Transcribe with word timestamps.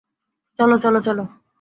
চলো, 0.59 0.75
চলো, 0.79 0.99
চলো! 1.01 1.23